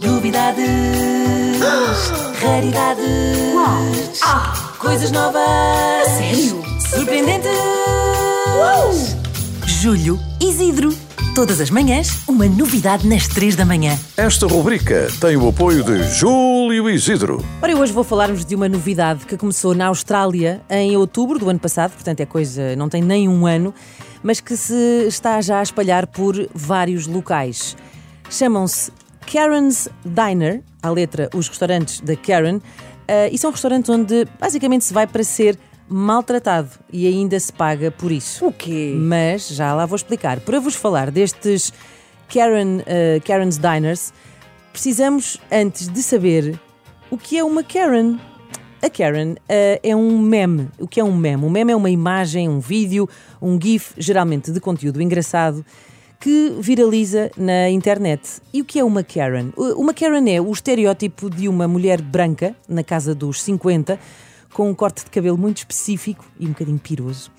[0.00, 0.66] Novidades,
[2.40, 3.04] raridades,
[4.78, 5.42] coisas novas,
[6.16, 6.62] sério?
[6.88, 7.50] surpreendentes.
[9.66, 10.94] Julho, Isidro.
[11.34, 13.98] Todas as manhãs, uma novidade nas 3 da manhã.
[14.16, 17.44] Esta rubrica tem o apoio de Júlio Isidro.
[17.60, 21.48] Ora, eu hoje vou falar-vos de uma novidade que começou na Austrália em outubro do
[21.48, 23.74] ano passado, portanto é coisa, não tem nem um ano,
[24.22, 27.76] mas que se está já a espalhar por vários locais.
[28.30, 28.90] Chamam-se
[29.30, 32.60] Karen's Diner, à letra os restaurantes da Karen,
[33.06, 37.90] eh, e são restaurantes onde basicamente se vai para ser maltratado e ainda se paga
[37.90, 38.46] por isso.
[38.46, 38.94] O quê?
[38.96, 40.40] Mas já lá vou explicar.
[40.40, 41.72] Para vos falar destes
[42.32, 44.14] Karen, eh, Karen's Diners,
[44.72, 46.58] precisamos antes de saber
[47.10, 48.18] o que é uma Karen.
[48.80, 50.70] A Karen eh, é um meme.
[50.78, 51.44] O que é um meme?
[51.44, 53.06] Um meme é uma imagem, um vídeo,
[53.42, 55.64] um GIF, geralmente de conteúdo engraçado,
[56.20, 58.40] que viraliza na internet.
[58.52, 59.50] E o que é uma Karen?
[59.56, 63.98] Uma Karen é o estereótipo de uma mulher branca, na casa dos 50,
[64.52, 67.30] com um corte de cabelo muito específico e um bocadinho piroso.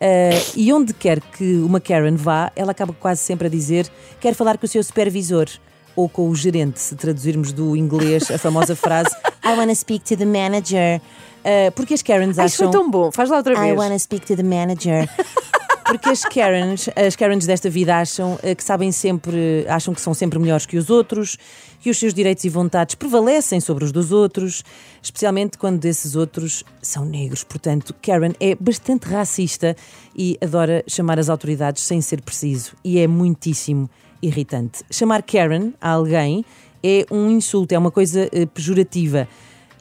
[0.00, 3.90] Uh, e onde quer que uma Karen vá, ela acaba quase sempre a dizer:
[4.20, 5.48] quer falar com o seu supervisor.
[5.96, 9.10] Ou com o gerente, se traduzirmos do inglês a famosa frase
[9.44, 11.00] I wanna speak to the manager.
[11.40, 12.72] Uh, porque as Karens Ai, isso acham.
[12.72, 13.10] foi tão bom.
[13.10, 13.76] Faz lá outra I vez.
[13.76, 15.08] wanna speak to the manager.
[15.88, 20.12] Porque as Karens, as Karens desta vida acham eh, que sabem sempre, acham que são
[20.12, 21.38] sempre melhores que os outros,
[21.80, 24.62] que os seus direitos e vontades prevalecem sobre os dos outros,
[25.00, 27.42] especialmente quando esses outros são negros.
[27.42, 29.74] Portanto, Karen é bastante racista
[30.14, 32.76] e adora chamar as autoridades sem ser preciso.
[32.84, 33.88] E é muitíssimo
[34.20, 34.84] irritante.
[34.90, 36.44] Chamar Karen a alguém
[36.82, 39.26] é um insulto, é uma coisa eh, pejorativa.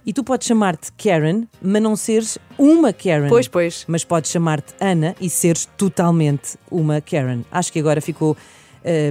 [0.07, 3.27] E tu podes chamar-te Karen, mas não seres uma Karen.
[3.27, 3.83] Pois, pois.
[3.89, 7.41] Mas podes chamar-te Ana e seres totalmente uma Karen.
[7.51, 8.37] Acho que agora ficou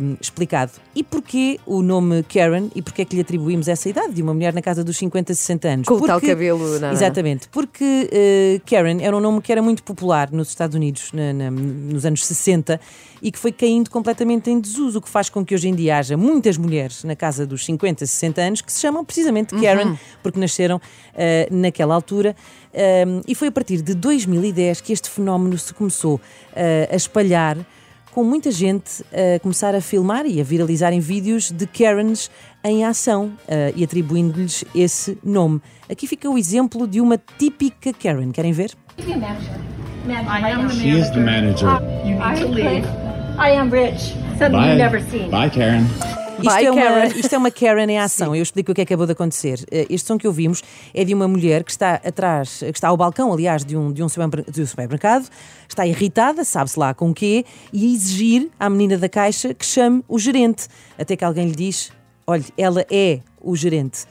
[0.03, 0.72] hum, explicado.
[0.95, 4.33] E porquê o nome Karen e porquê é que lhe atribuímos essa idade de uma
[4.33, 5.86] mulher na casa dos 50, 60 anos?
[5.89, 6.92] Com o tal Porque- cabelo, não é?
[6.92, 7.48] Exatamente.
[7.48, 11.51] Porque eh, Karen era um nome que era muito popular nos Estados Unidos na- na-
[11.51, 12.80] nos anos 60
[13.23, 15.98] e que foi caindo completamente em desuso, o que faz com que hoje em dia
[15.98, 20.39] haja muitas mulheres na casa dos 50, 60 anos que se chamam precisamente Karen, porque
[20.41, 20.80] nasceram
[21.14, 22.35] eh, naquela altura.
[23.07, 26.20] Um, e foi a partir de 2010 que este fenómeno se começou
[26.55, 27.57] eh, a espalhar
[28.17, 32.31] com muita gente a começar a filmar e a viralizarem vídeos de Karens
[32.65, 35.61] em ação eh, e atribuindo-lhes esse nome.
[35.87, 38.31] Aqui fica o exemplo de uma típica Karen.
[38.33, 38.71] Querem ver?
[38.99, 39.03] I
[40.51, 41.69] am the She is the manager.
[42.07, 42.87] You need to leave.
[43.39, 44.15] I am rich.
[44.39, 44.69] Something Bye.
[44.69, 45.31] you've never seen.
[45.31, 45.85] Bye, Karen.
[46.39, 47.07] Isto, é uma, Karen.
[47.19, 48.35] isto é uma Karen em ação.
[48.35, 49.64] Eu explico o que é que acabou de acontecer.
[49.70, 50.63] Eh, Este som que ouvimos
[50.95, 54.02] é de uma mulher que está atrás, que está ao balcão, aliás, de um, de
[54.02, 54.07] um,
[54.51, 55.29] de um supermercado,
[55.69, 59.64] está irritada, sabe-se lá com o quê, e a exigir à menina da caixa que
[59.64, 60.69] chame o gerente.
[60.98, 61.91] Até que alguém lhe diz:
[62.27, 64.05] olha, ela é o gerente.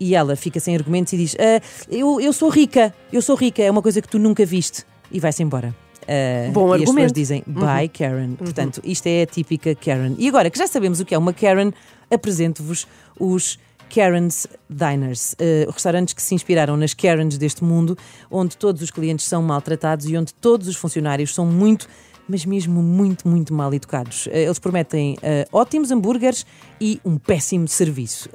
[0.00, 3.62] E ela fica sem argumentos e diz: "Ah, eu, eu sou rica, eu sou rica,
[3.62, 4.84] é uma coisa que tu nunca viste.
[5.10, 5.74] E vai-se embora.
[6.08, 7.14] Ah, Bom e as pessoas argumento.
[7.14, 8.34] dizem bye Karen.
[8.34, 10.14] Portanto, isto é a típica Karen.
[10.18, 11.72] E agora que já sabemos o que é uma Karen,
[12.10, 12.86] apresento-vos
[13.18, 13.58] os
[13.94, 17.96] Karen's Diners, eh, restaurantes que se inspiraram nas Karens deste mundo,
[18.30, 21.88] onde todos os clientes são maltratados e onde todos os funcionários são muito,
[22.28, 24.26] mas mesmo muito, muito mal educados.
[24.32, 26.44] Eh, eles prometem eh, ótimos hambúrgueres
[26.80, 28.28] e um péssimo serviço.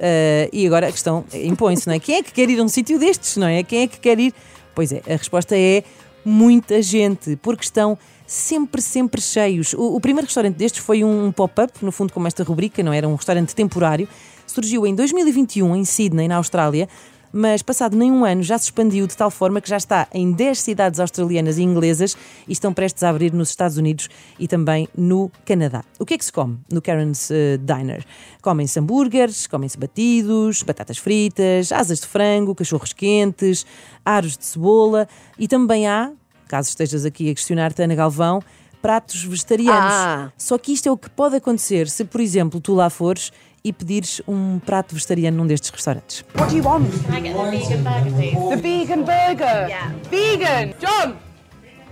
[0.52, 1.98] E agora a questão impõe-se, não é?
[1.98, 3.62] Quem é que quer ir a um sítio destes, não é?
[3.62, 4.32] Quem é que quer ir?
[4.74, 5.84] Pois é, a resposta é
[6.24, 9.72] muita gente, porque estão sempre, sempre cheios.
[9.74, 13.08] O, o primeiro restaurante destes foi um pop-up, no fundo, como esta rubrica, não era
[13.08, 14.08] um restaurante temporário.
[14.46, 16.88] Surgiu em 2021 em Sydney, na Austrália,
[17.32, 20.32] mas passado nem um ano já se expandiu de tal forma que já está em
[20.32, 24.08] 10 cidades australianas e inglesas e estão prestes a abrir nos Estados Unidos
[24.38, 25.82] e também no Canadá.
[25.98, 28.04] O que é que se come no Karen's eh, Diner?
[28.42, 33.64] Comem-se hambúrgueres, comem-se batidos, batatas fritas, asas de frango, cachorros quentes,
[34.04, 35.08] aros de cebola
[35.38, 36.12] e também há,
[36.48, 38.42] caso estejas aqui a questionar-te, Ana Galvão,
[38.80, 39.92] pratos vegetarianos.
[39.92, 40.32] Ah.
[40.36, 43.32] Só que isto é o que pode acontecer se, por exemplo, tu lá fores
[43.64, 46.24] e pedires um prato vegetariano num destes restaurantes.
[46.34, 46.86] What do you want?
[47.10, 48.48] I get the vegan burger, please.
[48.50, 49.68] The vegan burger.
[49.68, 49.92] Yeah.
[50.10, 50.74] Vegan.
[50.80, 51.16] John.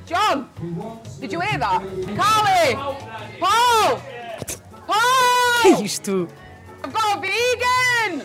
[0.07, 0.49] John.
[1.21, 1.83] Did you hear that?
[2.17, 2.77] Carly.
[3.39, 4.01] Paul.
[4.87, 5.63] Paul.
[5.63, 6.29] Que é isto?
[6.85, 8.25] I've got a vegan.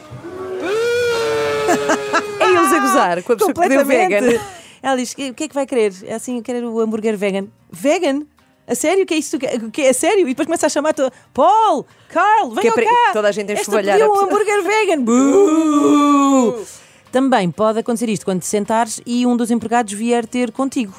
[2.40, 4.40] É eles a gozar com a pessoa que vegan.
[4.82, 5.94] Ela diz: o que é que vai querer?
[6.04, 7.48] É assim, eu quero o hambúrguer vegan.
[7.72, 8.26] Vegan?
[8.68, 9.06] A sério?
[9.06, 9.38] Que é isso?
[9.72, 10.22] Que é a sério?
[10.26, 13.12] E depois começa a chamar toda, Paul, Carl, venham é para- cá.
[13.14, 15.02] toda a gente a Esta esfovalhar pediu a um hambúrguer vegan.
[15.04, 16.66] Buuu!
[17.12, 20.94] Também pode acontecer isto quando te sentares e um dos empregados vier ter contigo.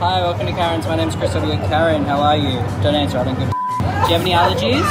[0.00, 0.86] Hi, welcome to Karen's.
[0.86, 1.56] My name's Chris W.
[1.68, 2.58] Karen, how are you?
[2.82, 4.88] Don't answer, I don't give a Do you have any allergies?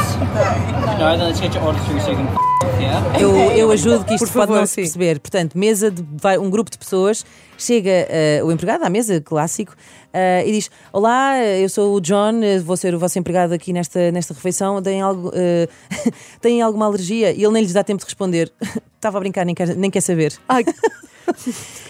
[0.99, 3.19] No, then let's get your order through so you can f- yeah?
[3.19, 4.81] Eu, eu ajudo que isto Por pode favor, não se sim.
[4.81, 5.19] perceber.
[5.19, 7.25] Portanto, mesa de vai- um grupo de pessoas,
[7.57, 9.73] chega eh, o empregado à mesa, clássico,
[10.13, 13.73] eh, e diz: Olá, eu sou o John, eh, vou ser o vosso empregado aqui
[13.73, 14.81] nesta, nesta refeição.
[14.81, 15.67] Têm, algo, eh,
[16.41, 17.31] têm alguma alergia?
[17.31, 18.51] E ele nem lhes dá tempo de responder.
[18.95, 20.33] Estava a brincar, nem quer, nem quer saber.
[20.47, 20.63] Ai,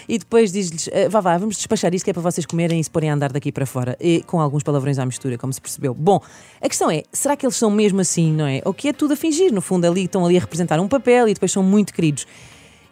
[0.08, 2.84] E depois diz-lhes: "Ah, vá, vá, vamos despachar isto que é para vocês comerem e
[2.84, 3.96] se porem a andar daqui para fora.
[4.00, 5.94] E com alguns palavrões à mistura, como se percebeu.
[5.94, 6.20] Bom,
[6.60, 8.60] a questão é: será que eles são mesmo assim, não é?
[8.64, 9.52] Ou que é tudo a fingir?
[9.52, 12.26] No fundo, ali estão ali a representar um papel e depois são muito queridos.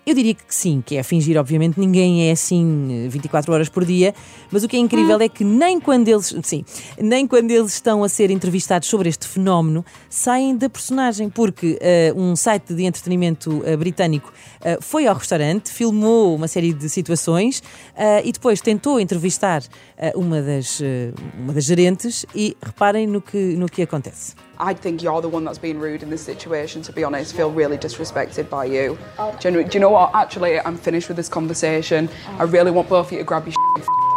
[0.09, 3.85] Eu diria que sim, que é fingir, obviamente, ninguém é assim eh, 24 horas por
[3.85, 4.15] dia,
[4.51, 6.65] mas o que é incrível é que nem quando eles, sim,
[6.99, 12.11] nem quando eles estão a ser entrevistados sobre este fenómeno, saem da personagem, porque eh,
[12.17, 14.33] um site de entretenimento eh, britânico
[14.63, 17.63] eh, foi ao restaurante, filmou uma série de situações
[17.95, 19.63] eh, e depois tentou entrevistar
[19.99, 24.48] eh, uma, das, eh, uma das gerentes e reparem no que, no que acontece.
[24.61, 27.35] I think you're the one that's being rude in this situation, to be honest.
[27.37, 28.99] Feel really disrespected by you.
[29.41, 30.15] Do you know what?
[30.15, 32.09] Actually, I'm finished with this conversation.
[32.27, 33.55] I really want both of you to grab your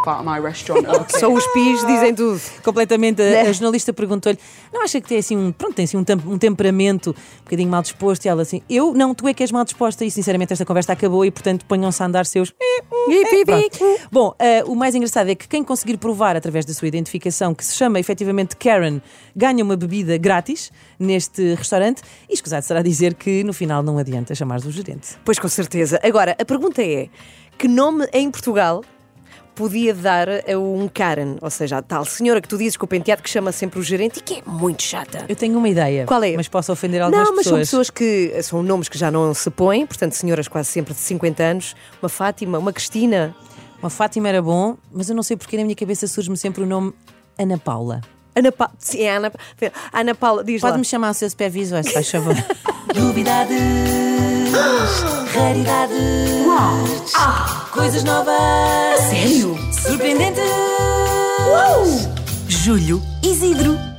[0.08, 1.18] out of my restaurant, okay?
[1.20, 2.40] só os pis dizem tudo.
[2.62, 3.20] completamente.
[3.22, 4.38] A, a jornalista perguntou-lhe:
[4.72, 7.70] não acha que tem assim um, pronto, tem assim um, tem- um temperamento um bocadinho
[7.70, 8.24] mal disposto?
[8.24, 10.04] E ela assim: eu não, tu é que és mal disposta.
[10.04, 12.52] E sinceramente esta conversa acabou e portanto ponham-se a andar seus.
[14.10, 17.64] Bom, eh, o mais engraçado é que quem conseguir provar através da sua identificação que
[17.64, 19.00] se chama efetivamente Karen
[19.34, 22.02] ganha uma bebida grátis neste restaurante.
[22.28, 25.16] E escusado será dizer que no final não adianta chamar o gerente.
[25.24, 26.00] Pois com certeza.
[26.02, 27.08] Agora, a pergunta é:
[27.58, 28.82] que nome em Portugal
[29.54, 31.36] podia dar a um Karen?
[31.40, 33.82] Ou seja, a tal senhora que tu dizes com o penteado que chama sempre o
[33.82, 35.24] gerente e que é muito chata.
[35.28, 36.06] Eu tenho uma ideia.
[36.06, 36.36] Qual é?
[36.36, 37.90] Mas posso ofender algumas Não, mas são pessoas.
[37.90, 41.42] pessoas que são nomes que já não se põem, portanto, senhoras quase sempre de 50
[41.42, 43.34] anos, uma Fátima, uma Cristina,
[43.82, 46.66] Uma Fátima era bom, mas eu não sei porque na minha cabeça surge-me sempre o
[46.66, 46.92] nome
[47.38, 48.00] Ana Paula.
[48.34, 48.72] Ana Paula.
[48.78, 49.32] Sim, é Ana,
[49.92, 50.68] Ana Paula, diz lá.
[50.70, 52.34] Pode-me chamar o seu supervisor, se faz favor.
[52.94, 53.58] Novidades,
[55.34, 56.46] raridades,
[57.70, 58.34] coisas novas.
[59.08, 59.56] sério?
[59.72, 60.44] Surpreendentes.
[62.48, 63.91] Julho Isidro.